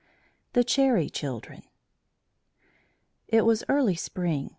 THE 0.53 0.63
CHERRY 0.63 1.11
CHILDREN 1.11 1.61
It 3.27 3.45
was 3.45 3.63
early 3.69 3.93
spring. 3.93 4.49